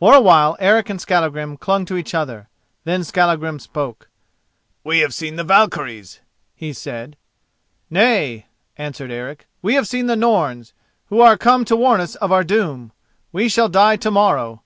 [0.00, 2.48] For a while Eric and Skallagrim clung to each other.
[2.82, 4.08] Then Skallagrim spoke.
[4.82, 6.18] "We have seen the Valkyries,"
[6.56, 7.16] he said.
[7.88, 8.46] "Nay,"
[8.76, 12.90] answered Eric, "we have seen the Norns—who are come to warn us of our doom!
[13.30, 14.64] We shall die to morrow."